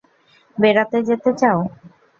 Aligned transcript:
বেড়াতে 0.57 0.97
যেতে 1.07 1.31
চাও? 1.41 1.59